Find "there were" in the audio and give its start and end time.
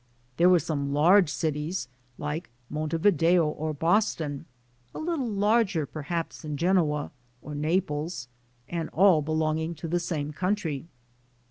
0.37-0.57